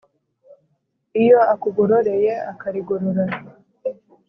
iyo 1.21 1.39
akugororeye 1.53 2.31
akarigorora 2.51 3.23